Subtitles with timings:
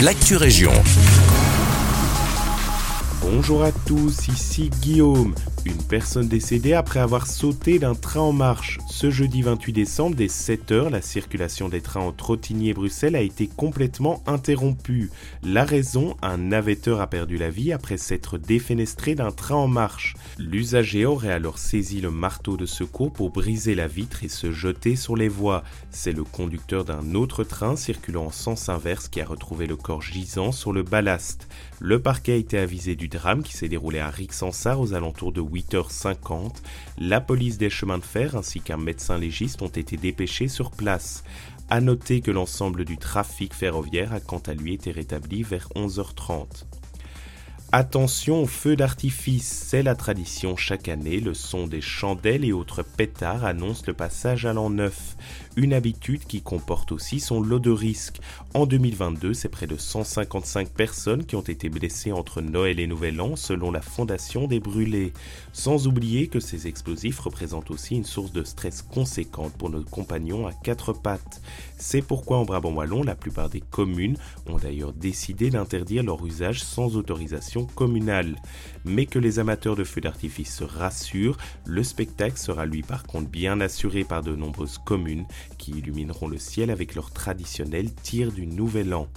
[0.00, 0.72] l'actu région.
[3.28, 5.34] Bonjour à tous, ici Guillaume.
[5.64, 8.78] Une personne décédée après avoir sauté d'un train en marche.
[8.88, 13.20] Ce jeudi 28 décembre, dès 7h, la circulation des trains entre Trottigny et Bruxelles a
[13.20, 15.10] été complètement interrompue.
[15.42, 20.14] La raison, un navetteur a perdu la vie après s'être défenestré d'un train en marche.
[20.38, 24.94] L'usager aurait alors saisi le marteau de secours pour briser la vitre et se jeter
[24.94, 25.64] sur les voies.
[25.90, 30.02] C'est le conducteur d'un autre train circulant en sens inverse qui a retrouvé le corps
[30.02, 31.48] gisant sur le ballast.
[31.80, 33.08] Le parquet a été avisé du
[33.42, 36.56] qui s'est déroulé à Rixensart aux alentours de 8h50.
[36.98, 41.24] La police des chemins de fer ainsi qu'un médecin légiste ont été dépêchés sur place.
[41.68, 46.64] À noter que l'ensemble du trafic ferroviaire a quant à lui été rétabli vers 11h30.
[47.78, 52.82] Attention aux feux d'artifice, c'est la tradition chaque année, le son des chandelles et autres
[52.82, 55.14] pétards annonce le passage à l'an neuf,
[55.56, 58.20] une habitude qui comporte aussi son lot de risques.
[58.54, 63.20] En 2022, c'est près de 155 personnes qui ont été blessées entre Noël et Nouvel
[63.20, 65.12] An selon la Fondation des Brûlés.
[65.52, 70.46] Sans oublier que ces explosifs représentent aussi une source de stress conséquente pour nos compagnons
[70.46, 71.42] à quatre pattes.
[71.76, 76.62] C'est pourquoi en Brabant Wallon, la plupart des communes ont d'ailleurs décidé d'interdire leur usage
[76.62, 78.36] sans autorisation communale.
[78.84, 83.28] Mais que les amateurs de feux d'artifice se rassurent, le spectacle sera lui par contre
[83.28, 85.26] bien assuré par de nombreuses communes
[85.58, 89.08] qui illumineront le ciel avec leur traditionnel tir du Nouvel An.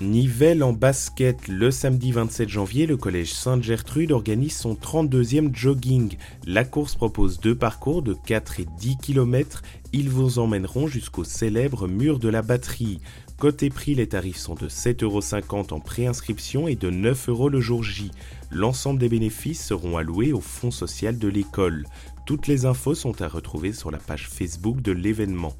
[0.00, 6.16] Nivelle en basket, le samedi 27 janvier, le collège Sainte-Gertrude organise son 32e jogging.
[6.46, 9.62] La course propose deux parcours de 4 et 10 km.
[9.92, 12.98] Ils vous emmèneront jusqu'au célèbre mur de la batterie.
[13.38, 18.10] Côté prix, les tarifs sont de 7,50€ en préinscription et de 9€ le jour J.
[18.50, 21.86] L'ensemble des bénéfices seront alloués au fonds social de l'école.
[22.26, 25.52] Toutes les infos sont à retrouver sur la page Facebook de l'événement.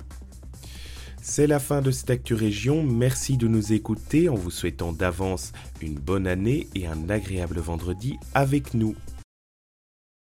[1.26, 2.82] C'est la fin de cette Actu Région.
[2.82, 8.18] Merci de nous écouter en vous souhaitant d'avance une bonne année et un agréable vendredi
[8.34, 8.94] avec nous.